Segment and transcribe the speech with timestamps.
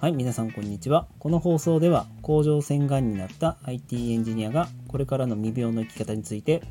[0.00, 1.08] はい、皆さんこんにちは。
[1.18, 6.62] この放送では甲状腺がんになった IT エンジニアがこれからの未病の生き方について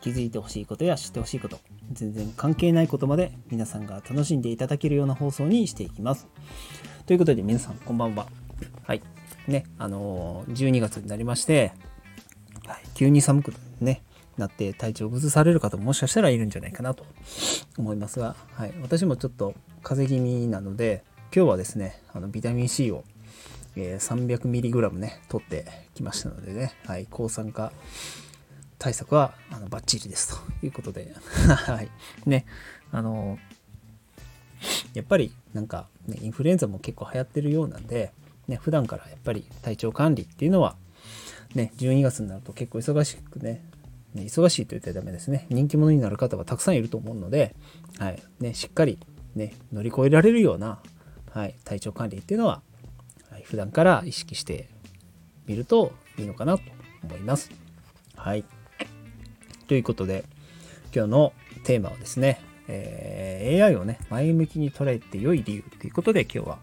[0.00, 1.58] 気づいてほしいことや知ってほしいこと、
[1.90, 6.28] 全然関係ないことまで皆さんが楽しんでいただけるような放送にしていきます。
[7.06, 8.28] ということで皆さんこんばんは。
[8.84, 9.02] はい。
[9.48, 11.72] ね、あのー12月になりまして、
[12.66, 14.04] はい、急に寒くね、
[14.36, 17.04] なって体調を崩される方ももしかしたらいるんじゃないかなと
[17.78, 21.02] 思いますが、はい、私もちょっと風邪気味なので、
[21.34, 23.04] 今日はですね、あのビタミン C を、
[23.76, 27.72] えー 300mg ね、取ってきましたのでね、はい、抗酸化
[28.78, 30.66] 対策はあのバッチリですと。
[30.66, 31.12] いうことで、
[31.46, 31.90] はい、
[32.24, 32.46] ね、
[32.90, 33.38] あの
[34.94, 38.12] やっぱりなんか、ね、インフルエンザも結構流行ってるようなんで、
[38.48, 40.76] ね、普段からやっぱり体調管理っていうのは、
[41.54, 43.62] ね、12月になると結構忙しくね、
[44.14, 45.46] ね忙しいと言ったらダメですね。
[45.50, 47.54] 人気者になる方はたくさんいると思うので、
[47.98, 48.98] はい、ね、しっかり
[49.34, 50.80] ね、乗り越えられるような、
[51.36, 52.62] はい、体調管理っていうのは、
[53.30, 54.70] はい、普段から意識して
[55.46, 56.64] みるといいのかなと
[57.04, 57.50] 思います。
[58.16, 58.44] はい。
[59.68, 60.24] ということで、
[60.94, 61.32] 今日の
[61.64, 66.58] テーマはですね、えー AI をね、前向きに捉えて良い理由ということで今日は、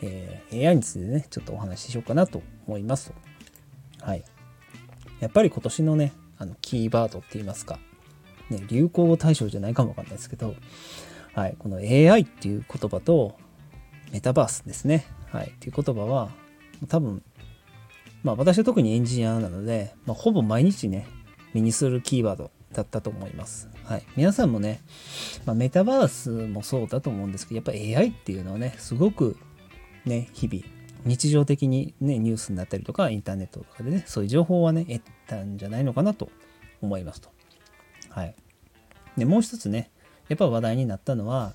[0.00, 3.12] えー AI についてね、ちょっとお話ししようかなと思います。
[4.00, 4.24] はい。
[5.20, 7.78] やっぱり今年のね、あのキーワードって言いますか、
[8.48, 10.54] ね、流行語大賞じゃないかもわかんないですけど、
[11.34, 13.36] はい、この AI っていう言葉と
[14.12, 16.30] メタバースですね、はい、っていう言葉は
[16.88, 17.22] 多分、
[18.22, 21.06] まあ私は特にエンジニアなので、まあ、ほぼ毎日ね、
[21.54, 23.68] 目にするキーワードだったと思います。
[23.84, 24.80] はい、皆さんもね、
[25.46, 29.36] まあ、メタバースもそうだと思うんですけど、やっぱ AI っていうのはね、すごく
[30.04, 30.62] ね、日々、
[31.04, 36.30] 日常的にね、ニュースになったりとか、インターネットとかでね、そういう情報はね、得たんじゃないのかなと
[36.80, 37.30] 思いますと。
[38.10, 38.34] はい。
[39.16, 39.90] で、もう一つね、
[40.28, 41.54] やっぱ話題になったのは、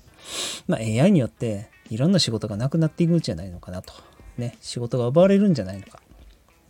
[0.66, 3.92] まあ、AI によっていろんな仕事がなくなっていくんじゃないのかなと。
[4.36, 6.00] ね、仕事が奪われるんじゃないのか。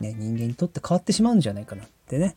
[0.00, 2.36] ね、人間にとって変わってしまうんじゃないかなってね、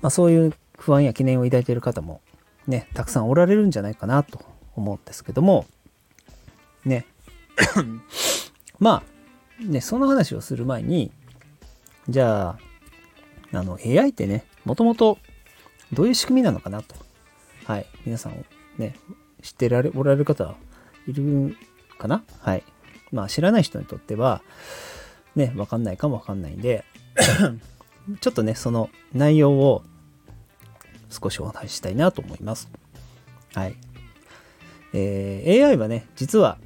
[0.00, 2.20] まあ、そういう不安や懸念を抱いている方も
[2.66, 4.40] ね、たくさんおられるんじゃないかなと
[4.76, 5.66] 思うんですけども、
[6.84, 7.06] ね、
[8.78, 9.02] ま
[9.60, 11.10] あ、ね、その話をする前に、
[12.08, 12.56] じゃ
[13.52, 15.18] あ、あの、AI ってね、もともと
[15.92, 16.94] どういう仕組みなのかなと。
[17.64, 17.86] はい。
[18.04, 18.44] 皆さん、
[18.78, 18.94] ね、
[19.42, 20.56] 知ってられ、おられる方は
[21.06, 21.56] いる
[22.00, 22.24] かな？
[22.40, 22.64] はい。
[23.12, 24.42] まあ、知らない人にとっては、
[25.36, 26.84] ね、わかんないかもわかんないんで、
[28.20, 29.82] ちょっとね、その内容を
[31.08, 32.70] 少しお話ししたいなと思います。
[33.54, 33.76] はい。
[34.92, 36.58] えー AI はね、実は、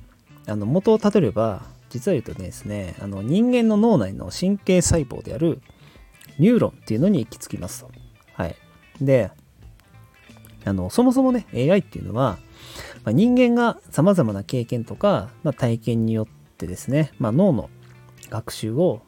[0.46, 5.60] あの、元をたどれば、実は言うとですね、あの、人間の脳内の神経細胞である
[6.38, 7.90] ニューロンっていうのに行き着きますと。
[8.34, 8.56] はい。
[9.00, 9.30] で、
[10.64, 12.38] あの、そもそもね、AI っていうのは、
[13.04, 16.26] まあ、人間が様々な経験とか、まあ、体験によっ
[16.56, 17.70] てですね、まあ、脳の
[18.30, 19.02] 学習を、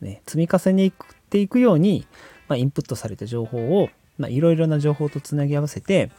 [0.00, 0.92] ね、積み重ね
[1.30, 2.06] ていくように、
[2.48, 3.88] まあ、インプットされた情報を、
[4.28, 6.10] いろいろな情報とつなぎ合わせて、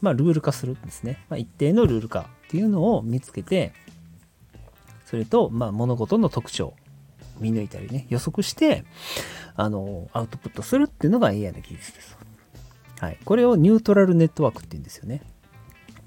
[0.00, 1.24] まあ、ルール化するんですね。
[1.28, 3.72] まあ、一定のルール化っていうのを見つけて、
[5.06, 6.74] それと、まあ、物事の特徴
[7.40, 8.84] 見抜いたりね、予測して、
[9.56, 12.18] あの、アウトプットするっていうのが AI の技術です。
[13.00, 13.18] はい。
[13.24, 15.22] これをニュートラルネットワークって言うんですよね。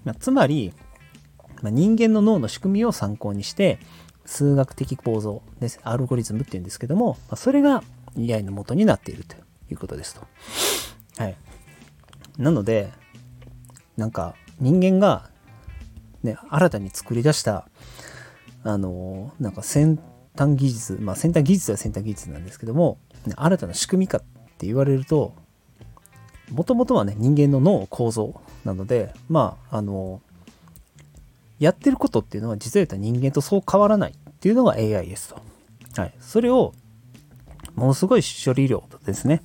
[0.03, 0.73] まあ、つまり、
[1.62, 3.79] まあ、人間の脳の仕組みを参考にして、
[4.25, 5.79] 数学的構造です。
[5.84, 7.84] アルゴリズムって言うんですけども、ま、それが
[8.17, 9.35] AI の元になっていると
[9.69, 10.22] いうことですと。
[11.17, 11.35] はい。
[12.38, 12.90] なので、
[13.97, 15.29] なんか人間が、
[16.23, 17.67] ね、新たに作り出した、
[18.63, 20.00] あの、なんか先
[20.38, 23.00] 端技術、まあ先端技術は先端技術なんですけども、
[23.35, 24.22] 新たな仕組みかっ
[24.57, 25.34] て言われると、
[26.51, 30.22] もともとはね、人間の脳構造なので、まあ、あの、
[31.59, 35.40] やってることっていうのは実は言った人間とそう変わらないっていうのが AI ですと。
[36.01, 36.13] はい。
[36.19, 36.73] それを、
[37.75, 39.41] ものすごい処理量とですね、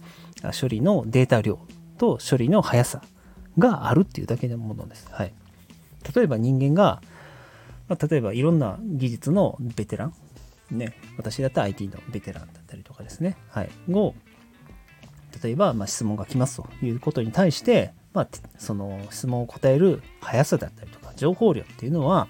[0.58, 1.58] 処理のデータ量
[1.98, 3.02] と処理の速さ
[3.58, 5.08] があるっていうだけのものです。
[5.10, 5.32] はい。
[6.14, 7.02] 例えば人間が、
[7.88, 10.14] まあ、例えばいろんな技術のベテラン、
[10.70, 14.14] ね、私だったら IT のベテランだったりとかですね、はい、を、
[15.42, 18.28] 例えば、ま、質問が来ますということに対して、まあ、
[18.58, 22.28] その質問を答える速さだったりとか、情報量っていうのは、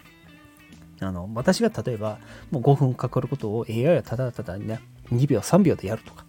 [1.00, 2.18] あの、私が例えば、
[2.50, 4.80] もう5分かかることを AI はただただね、
[5.12, 6.24] 2秒、3秒でやるとか、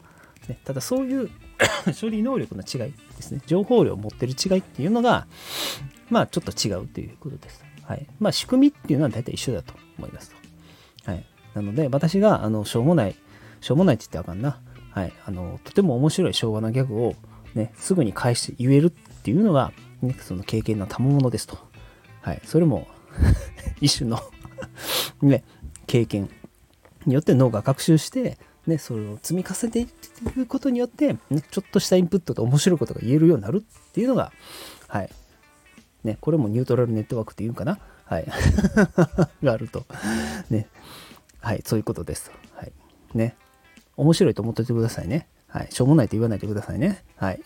[0.47, 1.29] ね、ただそういう
[2.00, 5.27] 処理能力の違いですね、情報量を持ってる違いっていうのが、
[6.09, 7.63] まあちょっと違うということです。
[7.83, 8.07] はい。
[8.19, 10.31] まあ仕組みっていうのは大体一緒だと思います
[11.03, 11.12] と。
[11.12, 11.25] はい。
[11.53, 13.15] なので私が、あの、しょうもない、
[13.62, 14.62] しょうもないって言ってあかんな。
[14.98, 15.14] はい。
[15.28, 17.16] あの、とても面白い昭和なギャグを
[17.54, 19.72] ね、すぐに返して言えるっていうのが、
[20.02, 21.60] ね、その経験の賜物ですと。
[22.22, 22.42] はい。
[22.44, 22.88] それも
[23.80, 24.20] 一種の
[25.22, 25.44] ね、
[25.86, 26.32] 経験
[27.06, 34.32] によって脳が学習して、ね、それを積み重ねていくことによって、ね、ちょっとしたインプットと面白いことが言えるようになるっていうのが、
[34.88, 35.10] はい。
[36.04, 37.78] ね、これもニュートラルネットワークっていうんかな。
[38.04, 38.26] はい。
[39.46, 39.86] があると。
[40.50, 40.68] ね。
[41.40, 42.32] はい、そういうことです。
[42.56, 42.72] はい。
[43.14, 43.36] ね。
[43.98, 45.28] 面白いと思っておいてくださいね。
[45.48, 45.68] はい。
[45.72, 47.04] しょうもないと言わないでくださいね。
[47.18, 47.42] はい。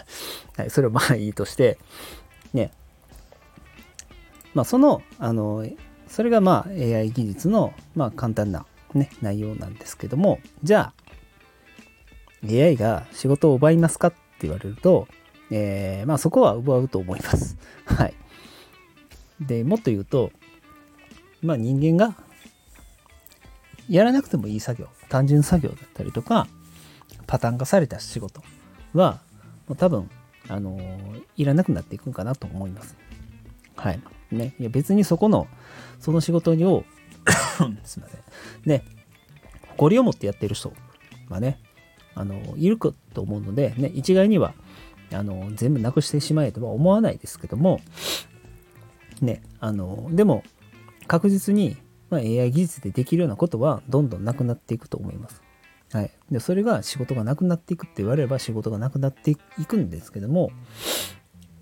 [0.56, 0.70] はい。
[0.70, 1.78] それはまあいいとして、
[2.52, 2.70] ね。
[4.54, 5.66] まあ、その、あの、
[6.08, 8.64] それがまあ AI 技術の、まあ、簡単な、
[8.94, 15.08] ね、内容なんですけども、じゃあ、AI が仕事を奪いますかって言われると、
[15.50, 17.56] えーまあそこは奪うと思います。
[17.86, 18.14] はい。
[19.40, 20.30] で、もっと言うと、
[21.42, 22.14] まあ人間が
[23.88, 26.46] やらなくてもいい作業、単純作業だったりとか、
[27.26, 28.42] パターン化された仕事
[28.92, 29.20] は、
[29.76, 30.10] 多分、
[30.50, 30.80] あの
[31.36, 32.96] いらなくなっていくんかなと思います。
[33.76, 34.00] はい。
[34.30, 34.54] ね。
[34.58, 35.46] いや別にそこの、
[36.00, 36.84] その仕事を、
[37.84, 38.20] すいません。
[38.64, 38.84] ね、
[39.68, 40.72] 誇りを持ってやってる人
[41.28, 41.60] はね、
[42.14, 44.54] あの、いると思うので、ね、一概には、
[45.12, 47.80] あの、全部なくしてしまえとは思わないですけども、
[49.20, 50.42] ね、あの、でも、
[51.06, 51.76] 確実に、
[52.10, 55.42] まあ、AI 技術でできるようなことは、どんどんなくなっていくと思います。
[55.92, 56.10] はい。
[56.30, 60.50] で、それが仕事がなくなっていくって言われれば仕事がなくなっていくんですけども、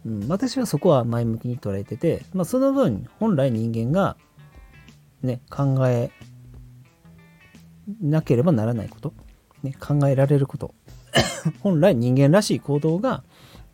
[0.05, 4.17] うん、私はそこは前向きに捉えてて、まあ、その分、本来人間が、
[5.23, 6.11] ね、考え
[8.01, 9.15] なければならないこと、
[9.63, 10.75] ね、考えられること、
[11.61, 13.23] 本来人間らしい行動が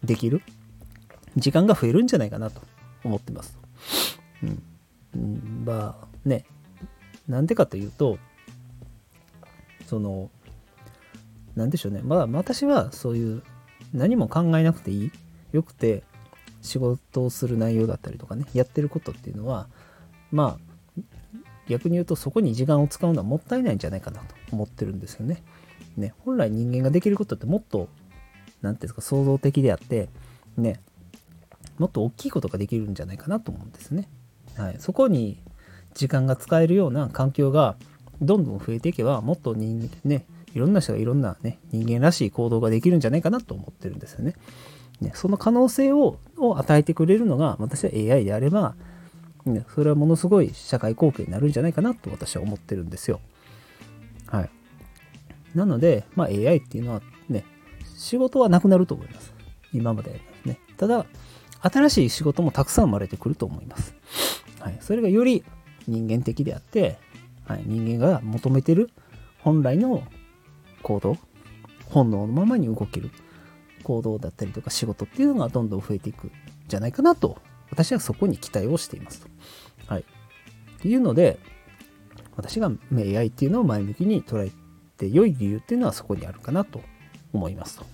[0.05, 0.43] できる
[1.37, 2.61] 時間が増えるんじゃないかなと
[3.05, 3.59] 思ってます。
[4.43, 4.63] うん。
[5.15, 6.45] うん、まあね、
[7.29, 8.19] なんでかというと、
[9.87, 10.31] その、
[11.55, 12.01] なんでしょうね。
[12.03, 13.43] まあ私はそういう
[13.93, 15.13] 何も考えなくていい、
[15.53, 16.03] よくて
[16.63, 19.69] 仕事をする内容だったりとかね、やってることっていうのは、
[20.31, 20.73] まあ
[21.69, 25.43] 逆に言うとそこに時間を使うのはもったいないんじゃないかなと思ってるんですよね。
[25.97, 27.89] ね、本来人間ができることってもっと、
[28.63, 30.09] なんていうんですか、創造的であって、
[30.57, 30.81] ね、
[31.79, 34.09] もっと大きいことができるんじゃないかなと思うんですね。
[34.57, 35.39] はい、そこに
[35.95, 37.77] 時間が使えるような環境が
[38.21, 40.25] どんどん増えていけば、もっと人間、ね、
[40.55, 44.35] いろんな人がいろんなね、人間らしい行動ができるんじゃないかなと思ってるんですよね。
[45.01, 48.75] ねその可能性をを与えてくれるのが、私は AI であれば、
[49.45, 53.21] ね、それはものすごい社会貢献になるんじゃないかなと私は思ってるんですよ。
[54.27, 54.51] はい。
[55.55, 57.45] なので、まあ、AI っていうのはね、
[57.97, 59.35] 仕事はなくなると思います。
[59.73, 60.59] 今までね。
[60.77, 61.07] ただ、
[61.61, 63.95] 新しい仕事もたくさん生まれてくると思います。
[64.61, 64.79] はい。
[64.81, 65.45] それがより
[65.87, 66.99] 人間的であって、
[67.47, 68.91] はい、人間が求めてる
[69.41, 70.03] 本来の
[70.83, 71.17] 行動、
[71.87, 73.11] 本能のままに動ける
[73.83, 76.33] 行動だったりとか仕事っていうのがどんどん増えていくん
[76.69, 77.39] じゃないかなと、
[77.71, 79.29] 私はそこに期待をしていますと。
[79.87, 80.03] はい。
[80.03, 80.05] っ
[80.81, 81.39] ていうので、
[82.37, 84.51] 私が AI っていうのを前向きに捉え
[84.97, 86.81] て良い理由っていうのはそこにあるかなと
[87.33, 87.87] 思いますと。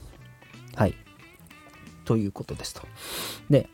[0.75, 0.95] はい。
[2.05, 2.83] ということですと。
[3.51, 3.69] で、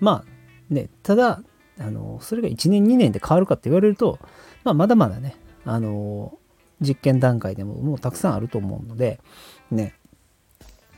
[0.00, 1.42] まあね、ただ、
[1.82, 4.18] あの、それが1年2年で変わるかって言われると、
[4.64, 6.38] まあまだまだね、あの、
[6.80, 9.20] 実験段階でももうたくさんあると思うので、
[9.70, 9.94] ね、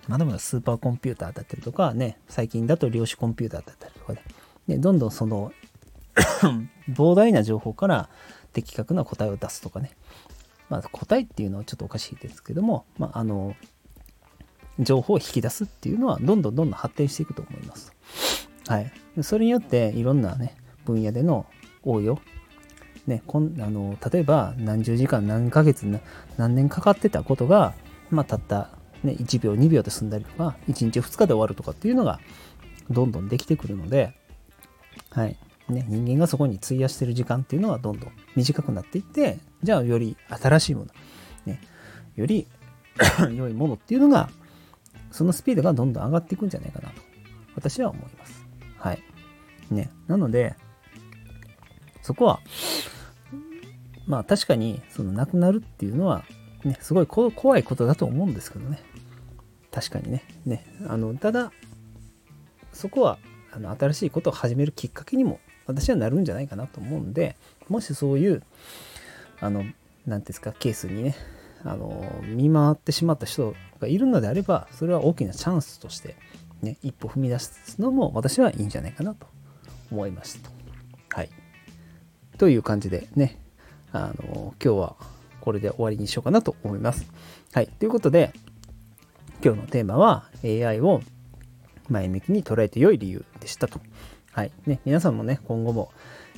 [0.08, 4.22] まだまだスーパーコンピューターだったりとかね、最近だと量子コンピューターだったりとかで、
[4.66, 5.52] ね、どんどんその
[6.88, 8.08] 膨大な情報から
[8.52, 9.90] 的確な答えを出すとかね。
[10.70, 13.54] まあ、答えっていうのはちょっとおかしいですけども、まあ、あの、
[14.78, 17.92] 情報を引き出すっていうのはどんどんどんどん発展していくと思います。
[18.66, 18.92] はい。
[19.22, 21.46] それによっていろんなね、分野での
[21.82, 22.20] 応用、
[23.06, 25.86] ね、こんあの例えば何十時間何ヶ月
[26.36, 27.74] 何年かかってたことが、
[28.10, 28.70] まあ、たった、
[29.02, 32.20] ね、1秒2秒で済んだりとか1日2日で終わるとかっていうのが
[32.90, 34.14] どんどんできてくるので、
[35.10, 35.36] はい
[35.68, 40.86] ね、人間がそこに費やしてる時間っていうのはどんどん短くなっていってじゃあより新しいもの、
[41.46, 41.60] ね、
[42.16, 42.46] より
[43.34, 44.30] 良いものっていうのが
[45.10, 47.00] そのスピードがどんどん上がっていくんじゃないかなと
[47.54, 48.46] 私は思います。
[48.78, 49.02] はい。
[49.70, 49.90] ね。
[50.06, 50.56] なので、
[52.04, 52.40] そこは、
[54.06, 56.22] まあ確かに、その亡くなるっていうのは、
[56.62, 58.78] ね、すごい怖いことだと思うんですけどね。
[59.72, 60.22] 確かにね。
[60.44, 60.66] ね。
[60.86, 61.50] あの、ただ、
[62.74, 63.18] そこは、
[63.52, 67.36] あの、新しいことを始めるきっかけにも、私はなるんじゃないかなと思うんで、
[67.70, 68.42] もしそういう、
[69.40, 69.64] あの、
[70.06, 71.16] なんですか、ケースにね、
[71.64, 76.16] あの、見回ってしまった人がいるのであれば、それは大きなチャンスとして、
[76.60, 79.26] ね、一歩踏み出すのも私はいいんじゃないかなと
[79.90, 80.53] 思いました。
[82.38, 83.38] という感じでね、
[83.92, 84.96] あの、今日は
[85.40, 87.06] これで終わりにしようかなと思います。
[87.52, 87.68] はい。
[87.68, 88.32] ということで、
[89.44, 91.00] 今日のテーマは AI を
[91.88, 93.80] 前向きに捉えて良い理由でしたと。
[94.32, 94.52] はい。
[94.66, 95.92] ね、皆さんもね、今後も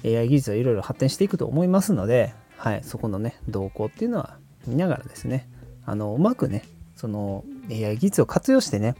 [0.04, 5.48] AI 技術はいろいろ発展していくと思いますので、はい、そこのね、動向っていうのは見ながらですね、
[5.84, 6.64] あの、うまくね、
[6.96, 8.96] その AI 技術を活用してね、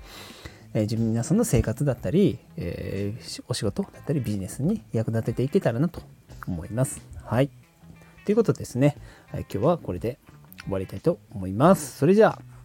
[0.74, 6.02] えー、自分皆さんの生活だったり、えー、お仕事だったりビジネスに役立てていけたらなと
[6.46, 7.00] 思います。
[7.24, 7.50] はい。
[8.24, 8.96] ということですね、
[9.30, 10.18] はい、今日はこれで
[10.64, 11.96] 終わりたいと思います。
[11.96, 12.55] それじゃあ